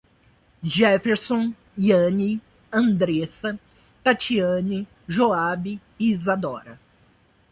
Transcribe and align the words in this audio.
Geferson, 0.63 1.53
Iane, 1.77 2.39
Andressa, 2.73 3.59
Tatiane, 4.03 4.87
Joabe 5.07 5.73
e 5.99 6.09
Isadora 6.09 6.79